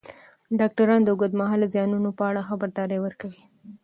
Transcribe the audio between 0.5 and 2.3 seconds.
ډاکټران د اوږدمهاله زیانونو په